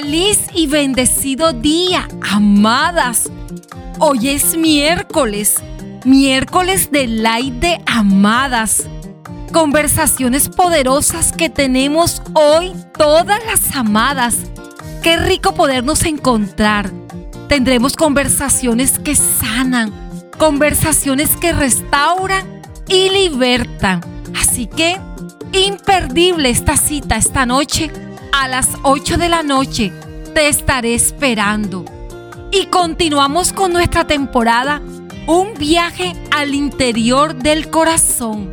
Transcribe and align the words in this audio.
Feliz 0.00 0.38
y 0.54 0.68
bendecido 0.68 1.52
día, 1.52 2.06
amadas. 2.30 3.28
Hoy 3.98 4.28
es 4.28 4.56
miércoles, 4.56 5.56
miércoles 6.04 6.92
de 6.92 7.08
Light 7.08 7.54
de 7.54 7.80
Amadas. 7.84 8.84
Conversaciones 9.52 10.50
poderosas 10.50 11.32
que 11.32 11.50
tenemos 11.50 12.22
hoy 12.34 12.72
todas 12.96 13.44
las 13.44 13.74
amadas. 13.74 14.36
Qué 15.02 15.16
rico 15.16 15.52
podernos 15.54 16.04
encontrar. 16.04 16.92
Tendremos 17.48 17.96
conversaciones 17.96 19.00
que 19.00 19.16
sanan, 19.16 19.92
conversaciones 20.38 21.36
que 21.36 21.52
restauran 21.52 22.62
y 22.86 23.08
libertan. 23.10 24.00
Así 24.40 24.68
que, 24.68 25.00
imperdible 25.52 26.50
esta 26.50 26.76
cita 26.76 27.16
esta 27.16 27.46
noche 27.46 27.90
a 28.32 28.48
las 28.48 28.68
8 28.82 29.16
de 29.16 29.28
la 29.28 29.42
noche. 29.42 29.92
Te 30.34 30.48
estaré 30.48 30.94
esperando. 30.94 31.84
Y 32.50 32.66
continuamos 32.66 33.52
con 33.52 33.72
nuestra 33.72 34.06
temporada, 34.06 34.80
un 35.26 35.54
viaje 35.54 36.14
al 36.30 36.54
interior 36.54 37.34
del 37.34 37.70
corazón. 37.70 38.52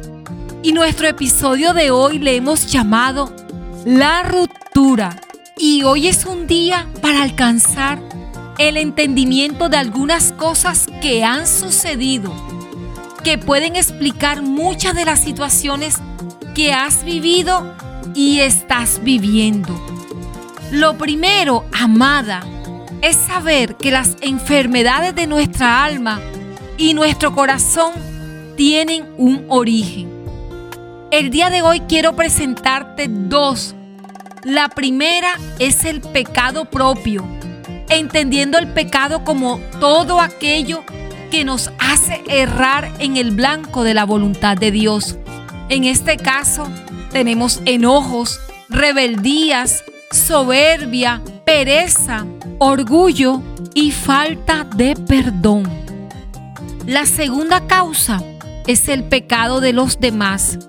Y 0.63 0.73
nuestro 0.73 1.07
episodio 1.07 1.73
de 1.73 1.91
hoy 1.91 2.19
le 2.19 2.35
hemos 2.35 2.71
llamado 2.71 3.33
La 3.85 4.23
ruptura. 4.23 5.21
Y 5.57 5.83
hoy 5.83 6.07
es 6.07 6.25
un 6.25 6.47
día 6.47 6.87
para 7.01 7.21
alcanzar 7.23 7.99
el 8.57 8.77
entendimiento 8.77 9.69
de 9.69 9.77
algunas 9.77 10.31
cosas 10.31 10.87
que 11.01 11.23
han 11.23 11.47
sucedido, 11.47 12.33
que 13.23 13.37
pueden 13.37 13.75
explicar 13.75 14.41
muchas 14.41 14.95
de 14.95 15.05
las 15.05 15.21
situaciones 15.21 15.97
que 16.53 16.73
has 16.73 17.03
vivido 17.03 17.75
y 18.13 18.39
estás 18.39 19.01
viviendo. 19.03 19.73
Lo 20.71 20.97
primero, 20.97 21.65
amada, 21.71 22.43
es 23.01 23.15
saber 23.15 23.75
que 23.75 23.91
las 23.91 24.17
enfermedades 24.21 25.15
de 25.15 25.27
nuestra 25.27 25.83
alma 25.83 26.19
y 26.77 26.93
nuestro 26.93 27.33
corazón 27.33 27.93
tienen 28.55 29.07
un 29.17 29.45
origen. 29.49 30.09
El 31.11 31.29
día 31.29 31.49
de 31.49 31.61
hoy 31.61 31.81
quiero 31.81 32.15
presentarte 32.15 33.07
dos. 33.07 33.75
La 34.43 34.69
primera 34.69 35.37
es 35.59 35.85
el 35.85 36.01
pecado 36.01 36.65
propio, 36.65 37.25
entendiendo 37.89 38.57
el 38.57 38.67
pecado 38.67 39.23
como 39.23 39.59
todo 39.79 40.19
aquello 40.19 40.83
que 41.31 41.43
nos 41.43 41.71
hace 41.79 42.23
errar 42.27 42.91
en 42.99 43.17
el 43.17 43.31
blanco 43.31 43.83
de 43.83 43.93
la 43.93 44.03
voluntad 44.03 44.57
de 44.57 44.71
Dios. 44.71 45.17
En 45.69 45.83
este 45.83 46.17
caso, 46.17 46.67
tenemos 47.11 47.61
enojos, 47.65 48.39
rebeldías, 48.69 49.83
soberbia, 50.11 51.21
pereza, 51.45 52.25
orgullo 52.59 53.41
y 53.73 53.91
falta 53.91 54.63
de 54.75 54.95
perdón. 54.95 55.63
La 56.85 57.05
segunda 57.05 57.65
causa 57.67 58.21
es 58.67 58.87
el 58.89 59.03
pecado 59.03 59.59
de 59.59 59.73
los 59.73 59.99
demás, 59.99 60.59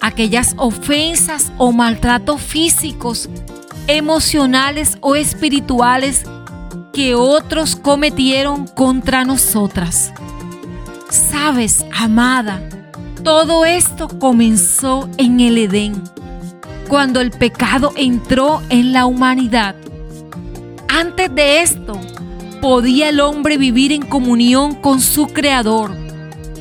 aquellas 0.00 0.54
ofensas 0.56 1.52
o 1.58 1.72
maltratos 1.72 2.40
físicos, 2.40 3.28
emocionales 3.86 4.98
o 5.00 5.14
espirituales 5.14 6.24
que 6.92 7.14
otros 7.14 7.76
cometieron 7.76 8.66
contra 8.66 9.24
nosotras. 9.24 10.12
Sabes, 11.10 11.84
amada, 11.92 12.60
todo 13.22 13.64
esto 13.64 14.08
comenzó 14.18 15.08
en 15.18 15.40
el 15.40 15.58
Edén, 15.58 16.02
cuando 16.88 17.20
el 17.20 17.30
pecado 17.30 17.92
entró 17.96 18.62
en 18.70 18.92
la 18.92 19.06
humanidad. 19.06 19.74
Antes 20.88 21.34
de 21.34 21.62
esto, 21.62 22.00
podía 22.60 23.10
el 23.10 23.20
hombre 23.20 23.58
vivir 23.58 23.92
en 23.92 24.02
comunión 24.02 24.74
con 24.74 25.00
su 25.00 25.26
Creador. 25.26 25.96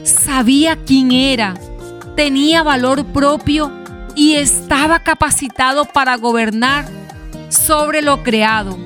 Sabía 0.04 0.76
quién 0.76 1.12
era, 1.12 1.56
tenía 2.16 2.64
valor 2.64 3.06
propio 3.06 3.72
y 4.16 4.34
estaba 4.36 5.00
capacitado 5.00 5.86
para 5.86 6.18
gobernar 6.18 6.86
sobre 7.50 8.02
lo 8.02 8.24
creado. 8.24 8.78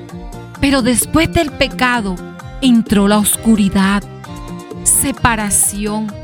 Pero 0.60 0.82
después 0.82 1.32
del 1.32 1.50
pecado 1.50 2.14
entró 2.60 3.08
la 3.08 3.18
oscuridad, 3.18 4.02
separación, 4.84 6.21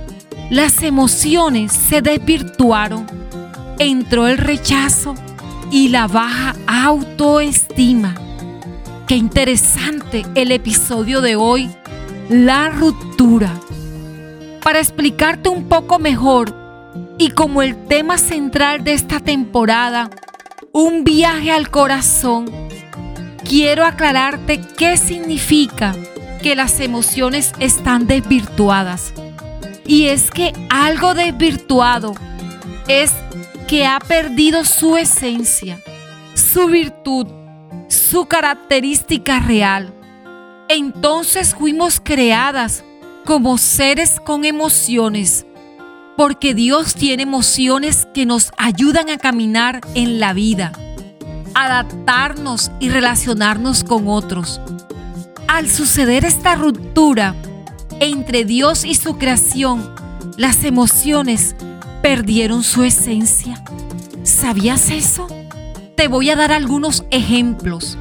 las 0.50 0.82
emociones 0.82 1.72
se 1.72 2.00
desvirtuaron, 2.00 3.06
entró 3.78 4.26
el 4.28 4.38
rechazo 4.38 5.14
y 5.70 5.88
la 5.88 6.06
baja 6.06 6.56
autoestima. 6.66 8.14
Qué 9.06 9.16
interesante 9.16 10.24
el 10.34 10.52
episodio 10.52 11.20
de 11.20 11.36
hoy, 11.36 11.70
la 12.30 12.70
ruptura. 12.70 13.52
Para 14.62 14.78
explicarte 14.78 15.50
un 15.50 15.68
poco 15.68 15.98
mejor 15.98 16.54
y 17.18 17.30
como 17.30 17.60
el 17.60 17.86
tema 17.86 18.16
central 18.16 18.84
de 18.84 18.94
esta 18.94 19.20
temporada, 19.20 20.08
un 20.72 21.04
viaje 21.04 21.50
al 21.50 21.70
corazón, 21.70 22.46
quiero 23.46 23.84
aclararte 23.84 24.60
qué 24.78 24.96
significa 24.96 25.94
que 26.42 26.54
las 26.56 26.80
emociones 26.80 27.52
están 27.58 28.06
desvirtuadas. 28.06 29.12
Y 29.88 30.08
es 30.08 30.30
que 30.30 30.52
algo 30.68 31.14
desvirtuado 31.14 32.14
es 32.88 33.10
que 33.66 33.86
ha 33.86 33.98
perdido 33.98 34.64
su 34.66 34.98
esencia, 34.98 35.80
su 36.34 36.66
virtud, 36.66 37.26
su 37.88 38.26
característica 38.26 39.40
real. 39.40 39.94
Entonces 40.68 41.54
fuimos 41.54 42.00
creadas 42.04 42.84
como 43.24 43.56
seres 43.56 44.20
con 44.20 44.44
emociones, 44.44 45.46
porque 46.18 46.52
Dios 46.52 46.94
tiene 46.94 47.22
emociones 47.22 48.06
que 48.12 48.26
nos 48.26 48.52
ayudan 48.58 49.08
a 49.08 49.16
caminar 49.16 49.80
en 49.94 50.20
la 50.20 50.34
vida, 50.34 50.72
adaptarnos 51.54 52.70
y 52.78 52.90
relacionarnos 52.90 53.84
con 53.84 54.06
otros. 54.06 54.60
Al 55.46 55.66
suceder 55.70 56.26
esta 56.26 56.56
ruptura, 56.56 57.34
entre 58.00 58.44
Dios 58.44 58.84
y 58.84 58.94
su 58.94 59.18
creación, 59.18 59.94
las 60.36 60.64
emociones 60.64 61.56
perdieron 62.02 62.62
su 62.62 62.84
esencia. 62.84 63.62
¿Sabías 64.22 64.90
eso? 64.90 65.26
Te 65.96 66.08
voy 66.08 66.30
a 66.30 66.36
dar 66.36 66.52
algunos 66.52 67.04
ejemplos. 67.10 67.98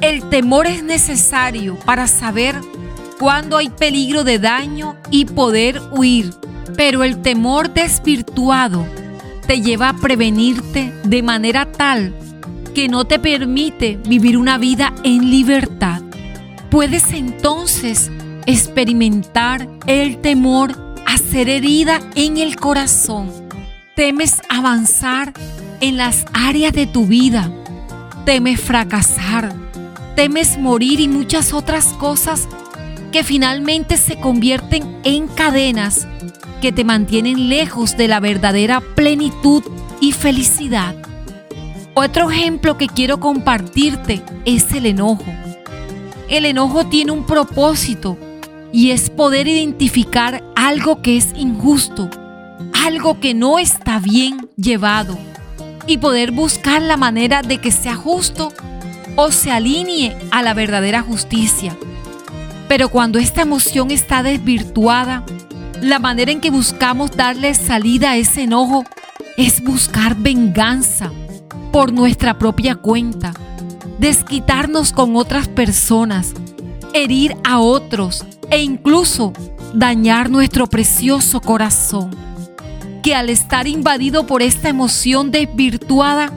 El 0.00 0.28
temor 0.30 0.66
es 0.66 0.82
necesario 0.82 1.78
para 1.84 2.06
saber 2.06 2.56
cuándo 3.18 3.58
hay 3.58 3.68
peligro 3.68 4.24
de 4.24 4.38
daño 4.38 4.96
y 5.10 5.26
poder 5.26 5.82
huir, 5.90 6.32
pero 6.76 7.04
el 7.04 7.20
temor 7.20 7.74
desvirtuado 7.74 8.86
te 9.46 9.60
lleva 9.60 9.90
a 9.90 9.96
prevenirte 9.96 10.94
de 11.04 11.22
manera 11.22 11.70
tal 11.70 12.14
que 12.74 12.88
no 12.88 13.04
te 13.04 13.18
permite 13.18 13.98
vivir 14.06 14.38
una 14.38 14.56
vida 14.56 14.94
en 15.04 15.30
libertad. 15.30 16.00
Puedes 16.70 17.12
entonces 17.12 18.10
experimentar 18.46 19.68
el 19.86 20.18
temor 20.20 20.94
a 21.06 21.18
ser 21.18 21.48
herida 21.48 22.00
en 22.14 22.36
el 22.36 22.56
corazón. 22.56 23.30
Temes 23.96 24.40
avanzar 24.48 25.32
en 25.80 25.96
las 25.96 26.24
áreas 26.32 26.72
de 26.72 26.86
tu 26.86 27.06
vida. 27.06 27.50
Temes 28.24 28.60
fracasar. 28.60 29.52
Temes 30.16 30.58
morir 30.58 31.00
y 31.00 31.08
muchas 31.08 31.52
otras 31.52 31.86
cosas 31.94 32.48
que 33.12 33.24
finalmente 33.24 33.96
se 33.96 34.20
convierten 34.20 35.00
en 35.04 35.26
cadenas 35.26 36.06
que 36.60 36.72
te 36.72 36.84
mantienen 36.84 37.48
lejos 37.48 37.96
de 37.96 38.06
la 38.06 38.20
verdadera 38.20 38.80
plenitud 38.80 39.62
y 40.00 40.12
felicidad. 40.12 40.94
Otro 41.94 42.30
ejemplo 42.30 42.78
que 42.78 42.86
quiero 42.86 43.18
compartirte 43.18 44.22
es 44.44 44.72
el 44.72 44.86
enojo. 44.86 45.24
El 46.28 46.46
enojo 46.46 46.86
tiene 46.86 47.10
un 47.10 47.24
propósito 47.26 48.16
y 48.72 48.90
es 48.90 49.10
poder 49.10 49.48
identificar 49.48 50.44
algo 50.56 51.02
que 51.02 51.16
es 51.16 51.28
injusto, 51.36 52.08
algo 52.84 53.20
que 53.20 53.34
no 53.34 53.58
está 53.58 53.98
bien 53.98 54.48
llevado 54.56 55.18
y 55.86 55.98
poder 55.98 56.30
buscar 56.30 56.82
la 56.82 56.96
manera 56.96 57.42
de 57.42 57.58
que 57.58 57.72
sea 57.72 57.96
justo 57.96 58.52
o 59.16 59.32
se 59.32 59.50
alinee 59.50 60.16
a 60.30 60.42
la 60.42 60.54
verdadera 60.54 61.02
justicia. 61.02 61.76
Pero 62.68 62.88
cuando 62.88 63.18
esta 63.18 63.42
emoción 63.42 63.90
está 63.90 64.22
desvirtuada, 64.22 65.24
la 65.82 65.98
manera 65.98 66.30
en 66.30 66.40
que 66.40 66.50
buscamos 66.50 67.16
darle 67.16 67.54
salida 67.54 68.12
a 68.12 68.16
ese 68.16 68.42
enojo 68.42 68.84
es 69.36 69.64
buscar 69.64 70.14
venganza 70.14 71.10
por 71.72 71.92
nuestra 71.92 72.38
propia 72.38 72.76
cuenta, 72.76 73.32
desquitarnos 73.98 74.92
con 74.92 75.16
otras 75.16 75.48
personas, 75.48 76.34
herir 76.92 77.36
a 77.44 77.58
otros 77.58 78.24
e 78.50 78.62
incluso 78.62 79.32
dañar 79.74 80.30
nuestro 80.30 80.66
precioso 80.66 81.40
corazón, 81.40 82.10
que 83.02 83.14
al 83.14 83.30
estar 83.30 83.66
invadido 83.66 84.26
por 84.26 84.42
esta 84.42 84.68
emoción 84.68 85.30
desvirtuada, 85.30 86.32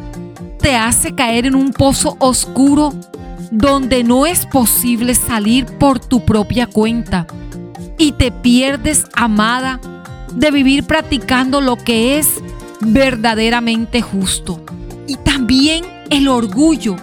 te 0.59 0.75
hace 0.75 1.13
caer 1.13 1.45
en 1.45 1.55
un 1.55 1.73
pozo 1.73 2.15
oscuro 2.19 2.93
donde 3.51 4.03
no 4.03 4.25
es 4.25 4.45
posible 4.45 5.13
salir 5.13 5.65
por 5.65 5.99
tu 5.99 6.23
propia 6.23 6.67
cuenta 6.67 7.27
y 7.97 8.13
te 8.13 8.31
pierdes, 8.31 9.05
amada, 9.13 9.79
de 10.33 10.51
vivir 10.51 10.85
practicando 10.85 11.61
lo 11.61 11.75
que 11.75 12.17
es 12.17 12.27
verdaderamente 12.81 14.01
justo. 14.01 14.63
Y 15.07 15.17
también 15.17 15.85
el 16.09 16.27
orgullo 16.27 16.95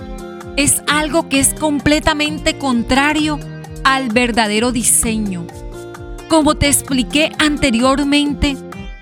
es 0.57 0.83
algo 0.89 1.29
que 1.29 1.41
es 1.41 1.55
completamente 1.55 2.59
contrario 2.59 3.39
al 3.85 4.09
verdadero 4.09 4.73
diseño. 4.73 5.47
Como 6.29 6.57
te 6.57 6.69
expliqué 6.69 7.33
anteriormente, 7.39 8.57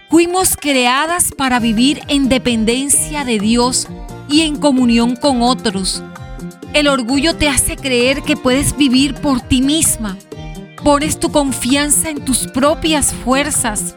fuimos 0.09 0.57
creadas 0.57 1.31
para 1.37 1.61
vivir 1.61 2.01
en 2.09 2.29
dependencia 2.29 3.25
de 3.25 3.39
Dios 3.39 3.89
y 4.29 4.43
en 4.43 4.57
comunión 4.57 5.17
con 5.17 5.43
otros. 5.43 6.03
El 6.73 6.89
orgullo 6.89 7.37
te 7.37 7.49
hace 7.49 7.77
creer 7.77 8.23
que 8.23 8.37
puedes 8.37 8.77
vivir 8.77 9.15
por 9.15 9.41
ti 9.41 9.63
misma. 9.63 10.17
Pones 10.85 11.19
tu 11.19 11.31
confianza 11.31 12.11
en 12.11 12.25
tus 12.25 12.47
propias 12.47 13.13
fuerzas 13.13 13.97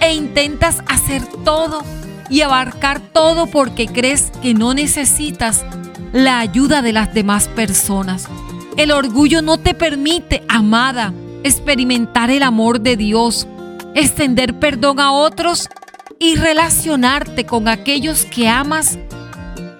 e 0.00 0.14
intentas 0.14 0.82
hacer 0.86 1.24
todo 1.44 1.82
y 2.28 2.40
abarcar 2.40 3.00
todo 3.00 3.46
porque 3.46 3.86
crees 3.86 4.32
que 4.42 4.54
no 4.54 4.74
necesitas 4.74 5.64
la 6.12 6.38
ayuda 6.38 6.82
de 6.82 6.92
las 6.92 7.14
demás 7.14 7.48
personas. 7.48 8.28
El 8.76 8.92
orgullo 8.92 9.40
no 9.40 9.56
te 9.56 9.72
permite, 9.72 10.42
amada, 10.48 11.14
experimentar 11.42 12.30
el 12.30 12.42
amor 12.42 12.80
de 12.80 12.98
Dios, 12.98 13.48
extender 13.94 14.58
perdón 14.58 15.00
a 15.00 15.12
otros 15.12 15.70
y 16.18 16.36
relacionarte 16.36 17.46
con 17.46 17.68
aquellos 17.68 18.26
que 18.26 18.48
amas 18.48 18.98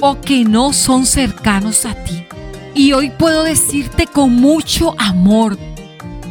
o 0.00 0.18
que 0.22 0.44
no 0.44 0.72
son 0.72 1.04
cercanos 1.04 1.84
a 1.84 1.94
ti. 2.04 2.24
Y 2.74 2.94
hoy 2.94 3.10
puedo 3.10 3.42
decirte 3.42 4.06
con 4.06 4.34
mucho 4.34 4.94
amor 4.98 5.58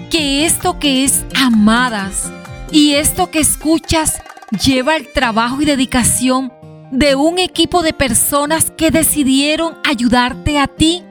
que 0.09 0.45
esto 0.45 0.79
que 0.79 1.03
es 1.03 1.23
amadas 1.35 2.31
y 2.71 2.93
esto 2.93 3.29
que 3.29 3.41
escuchas 3.41 4.23
lleva 4.65 4.95
el 4.95 5.11
trabajo 5.13 5.61
y 5.61 5.65
dedicación 5.65 6.51
de 6.91 7.13
un 7.13 7.37
equipo 7.37 7.83
de 7.83 7.93
personas 7.93 8.71
que 8.71 8.89
decidieron 8.89 9.75
ayudarte 9.83 10.57
a 10.57 10.65
ti 10.65 11.03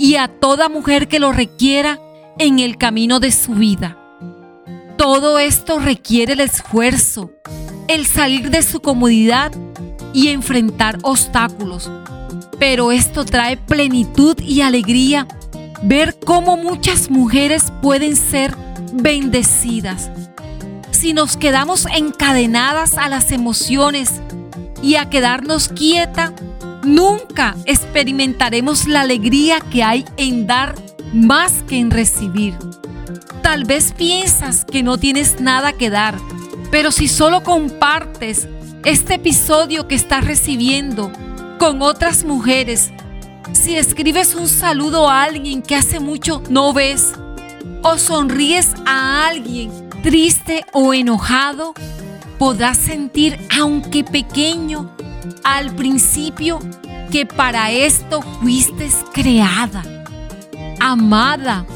y 0.00 0.16
a 0.16 0.28
toda 0.28 0.70
mujer 0.70 1.08
que 1.08 1.18
lo 1.18 1.30
requiera 1.30 2.00
en 2.38 2.58
el 2.58 2.78
camino 2.78 3.20
de 3.20 3.30
su 3.30 3.52
vida. 3.52 3.98
Todo 4.96 5.38
esto 5.38 5.78
requiere 5.78 6.32
el 6.32 6.40
esfuerzo, 6.40 7.30
el 7.86 8.06
salir 8.06 8.48
de 8.48 8.62
su 8.62 8.80
comodidad 8.80 9.52
y 10.14 10.28
enfrentar 10.28 10.98
obstáculos. 11.02 11.90
Pero 12.58 12.92
esto 12.92 13.26
trae 13.26 13.58
plenitud 13.58 14.40
y 14.40 14.62
alegría 14.62 15.28
ver 15.82 16.18
cómo 16.18 16.56
muchas 16.56 17.10
mujeres 17.10 17.70
pueden 17.82 18.16
ser 18.16 18.56
bendecidas. 18.94 20.10
Si 20.92 21.12
nos 21.12 21.36
quedamos 21.36 21.84
encadenadas 21.94 22.96
a 22.96 23.10
las 23.10 23.32
emociones 23.32 24.22
y 24.82 24.94
a 24.94 25.10
quedarnos 25.10 25.68
quieta, 25.68 26.32
nunca 26.82 27.56
experimentaremos 27.66 28.86
la 28.86 29.02
alegría 29.02 29.60
que 29.60 29.82
hay 29.82 30.04
en 30.16 30.46
dar 30.46 30.74
más 31.12 31.62
que 31.68 31.78
en 31.78 31.90
recibir. 31.90 32.56
Tal 33.42 33.64
vez 33.64 33.92
piensas 33.92 34.64
que 34.64 34.82
no 34.82 34.98
tienes 34.98 35.40
nada 35.40 35.72
que 35.72 35.90
dar, 35.90 36.18
pero 36.70 36.92
si 36.92 37.08
solo 37.08 37.42
compartes 37.42 38.48
este 38.84 39.14
episodio 39.14 39.88
que 39.88 39.94
estás 39.94 40.24
recibiendo 40.24 41.12
con 41.58 41.82
otras 41.82 42.24
mujeres, 42.24 42.90
si 43.52 43.76
escribes 43.76 44.34
un 44.34 44.48
saludo 44.48 45.08
a 45.08 45.24
alguien 45.24 45.62
que 45.62 45.74
hace 45.74 46.00
mucho 46.00 46.42
no 46.48 46.72
ves, 46.72 47.12
o 47.82 47.98
sonríes 47.98 48.68
a 48.86 49.26
alguien 49.26 49.70
triste 50.02 50.64
o 50.72 50.94
enojado, 50.94 51.74
podrás 52.38 52.78
sentir, 52.78 53.38
aunque 53.58 54.04
pequeño, 54.04 54.90
al 55.44 55.74
principio, 55.74 56.58
que 57.10 57.26
para 57.26 57.70
esto 57.70 58.22
fuiste 58.40 58.88
creada, 59.12 59.82
amada. 60.78 61.66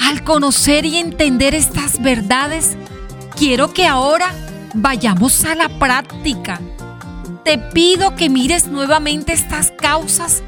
Al 0.00 0.24
conocer 0.24 0.84
y 0.84 0.96
entender 0.96 1.54
estas 1.54 2.02
verdades, 2.02 2.76
quiero 3.36 3.72
que 3.72 3.86
ahora 3.86 4.32
vayamos 4.74 5.44
a 5.44 5.54
la 5.54 5.68
práctica. 5.78 6.60
Te 7.44 7.58
pido 7.58 8.16
que 8.16 8.28
mires 8.28 8.66
nuevamente 8.66 9.32
estas 9.32 9.70
causas 9.72 10.42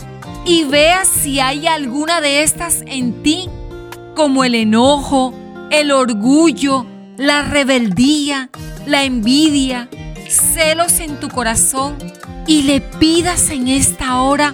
y 0.45 0.65
veas 0.65 1.09
si 1.09 1.41
hay 1.41 1.67
alguna 1.67 2.21
de 2.21 2.43
estas 2.43 2.83
en 2.87 3.23
ti, 3.23 3.49
como 4.15 4.45
el 4.45 4.55
enojo, 4.55 5.35
el 5.71 5.91
orgullo, 5.91 6.87
la 7.17 7.43
rebeldía, 7.43 8.51
la 8.87 9.05
envidia, 9.05 9.89
celos 10.37 11.01
en 11.01 11.19
tu 11.21 11.29
corazón 11.29 11.97
y 12.47 12.63
le 12.63 12.81
pidas 12.81 13.51
en 13.51 13.69
esta 13.69 14.21
hora 14.21 14.53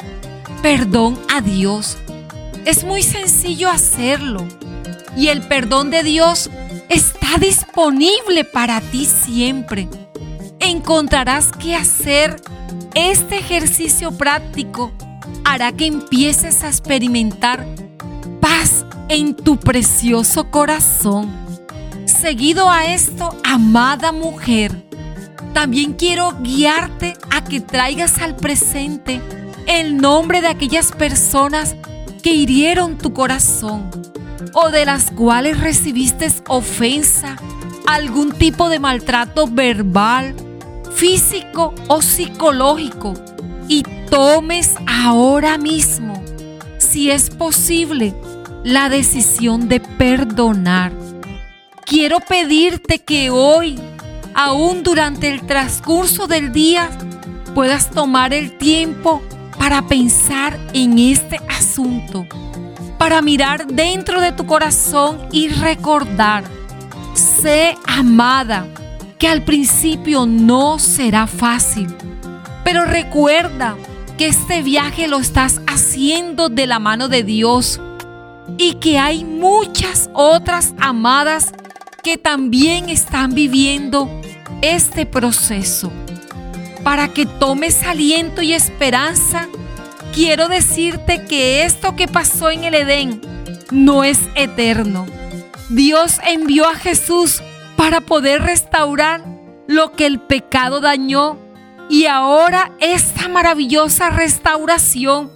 perdón 0.62 1.18
a 1.32 1.40
Dios. 1.40 1.96
Es 2.64 2.84
muy 2.84 3.02
sencillo 3.02 3.70
hacerlo 3.70 4.46
y 5.16 5.28
el 5.28 5.42
perdón 5.42 5.90
de 5.90 6.02
Dios 6.02 6.50
está 6.88 7.38
disponible 7.38 8.44
para 8.44 8.80
ti 8.80 9.06
siempre. 9.06 9.88
Encontrarás 10.58 11.52
que 11.52 11.74
hacer 11.74 12.36
este 12.94 13.38
ejercicio 13.38 14.12
práctico 14.12 14.92
hará 15.44 15.72
que 15.72 15.86
empieces 15.86 16.62
a 16.64 16.68
experimentar 16.68 17.66
paz 18.40 18.84
en 19.08 19.34
tu 19.34 19.58
precioso 19.58 20.50
corazón. 20.50 21.30
Seguido 22.04 22.68
a 22.68 22.86
esto, 22.86 23.34
amada 23.44 24.12
mujer, 24.12 24.89
también 25.52 25.94
quiero 25.94 26.36
guiarte 26.40 27.16
a 27.30 27.44
que 27.44 27.60
traigas 27.60 28.20
al 28.20 28.36
presente 28.36 29.20
el 29.66 29.96
nombre 29.96 30.40
de 30.40 30.48
aquellas 30.48 30.92
personas 30.92 31.76
que 32.22 32.30
hirieron 32.30 32.98
tu 32.98 33.12
corazón 33.12 33.90
o 34.52 34.70
de 34.70 34.84
las 34.84 35.10
cuales 35.10 35.60
recibiste 35.60 36.28
ofensa, 36.48 37.36
algún 37.86 38.32
tipo 38.32 38.68
de 38.68 38.78
maltrato 38.78 39.46
verbal, 39.46 40.34
físico 40.94 41.74
o 41.88 42.02
psicológico 42.02 43.14
y 43.68 43.82
tomes 44.10 44.74
ahora 44.86 45.56
mismo, 45.56 46.22
si 46.78 47.10
es 47.10 47.30
posible, 47.30 48.14
la 48.64 48.88
decisión 48.88 49.68
de 49.68 49.80
perdonar. 49.80 50.92
Quiero 51.86 52.20
pedirte 52.20 52.98
que 52.98 53.30
hoy, 53.30 53.78
aún 54.34 54.82
durante 54.82 55.28
el 55.30 55.46
transcurso 55.46 56.26
del 56.26 56.52
día, 56.52 56.90
puedas 57.54 57.90
tomar 57.90 58.32
el 58.32 58.56
tiempo 58.56 59.22
para 59.58 59.82
pensar 59.86 60.58
en 60.72 60.98
este 60.98 61.40
asunto, 61.48 62.26
para 62.98 63.22
mirar 63.22 63.66
dentro 63.66 64.20
de 64.20 64.32
tu 64.32 64.46
corazón 64.46 65.28
y 65.32 65.48
recordar, 65.48 66.44
sé 67.14 67.76
amada, 67.86 68.66
que 69.18 69.28
al 69.28 69.42
principio 69.42 70.26
no 70.26 70.78
será 70.78 71.26
fácil, 71.26 71.94
pero 72.64 72.84
recuerda 72.84 73.76
que 74.16 74.28
este 74.28 74.62
viaje 74.62 75.08
lo 75.08 75.18
estás 75.18 75.60
haciendo 75.66 76.48
de 76.48 76.66
la 76.66 76.78
mano 76.78 77.08
de 77.08 77.22
Dios 77.22 77.80
y 78.58 78.74
que 78.74 78.98
hay 78.98 79.24
muchas 79.24 80.10
otras 80.12 80.74
amadas 80.78 81.52
que 82.02 82.16
también 82.16 82.88
están 82.88 83.34
viviendo 83.34 84.19
este 84.62 85.06
proceso. 85.06 85.92
Para 86.82 87.08
que 87.08 87.26
tomes 87.26 87.82
aliento 87.82 88.42
y 88.42 88.52
esperanza, 88.52 89.48
quiero 90.14 90.48
decirte 90.48 91.24
que 91.26 91.64
esto 91.64 91.96
que 91.96 92.08
pasó 92.08 92.50
en 92.50 92.64
el 92.64 92.74
Edén 92.74 93.20
no 93.70 94.04
es 94.04 94.18
eterno. 94.34 95.06
Dios 95.68 96.18
envió 96.26 96.68
a 96.68 96.74
Jesús 96.74 97.42
para 97.76 98.00
poder 98.00 98.42
restaurar 98.42 99.24
lo 99.66 99.92
que 99.92 100.06
el 100.06 100.20
pecado 100.20 100.80
dañó 100.80 101.38
y 101.88 102.06
ahora 102.06 102.72
esta 102.80 103.28
maravillosa 103.28 104.10
restauración 104.10 105.30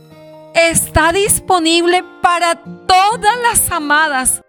está 0.54 1.12
disponible 1.12 2.04
para 2.22 2.56
todas 2.86 3.34
las 3.42 3.70
amadas 3.70 4.42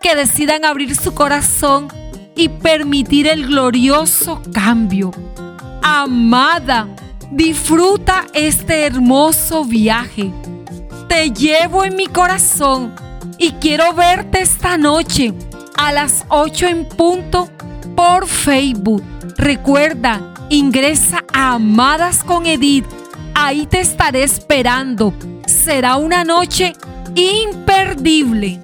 que 0.00 0.14
decidan 0.16 0.64
abrir 0.64 0.96
su 0.96 1.14
corazón 1.14 1.88
y 2.34 2.48
permitir 2.48 3.26
el 3.26 3.46
glorioso 3.46 4.40
cambio. 4.52 5.10
Amada, 5.82 6.88
disfruta 7.30 8.24
este 8.32 8.86
hermoso 8.86 9.64
viaje. 9.64 10.32
Te 11.08 11.30
llevo 11.30 11.84
en 11.84 11.96
mi 11.96 12.06
corazón 12.06 12.94
y 13.38 13.52
quiero 13.52 13.92
verte 13.94 14.40
esta 14.40 14.78
noche 14.78 15.34
a 15.76 15.92
las 15.92 16.24
8 16.28 16.66
en 16.68 16.88
punto 16.88 17.50
por 17.96 18.26
Facebook. 18.26 19.02
Recuerda, 19.36 20.34
ingresa 20.48 21.24
a 21.32 21.54
Amadas 21.54 22.22
con 22.24 22.46
Edith. 22.46 22.86
Ahí 23.34 23.66
te 23.66 23.80
estaré 23.80 24.22
esperando. 24.22 25.12
Será 25.46 25.96
una 25.96 26.24
noche 26.24 26.72
imperdible. 27.14 28.62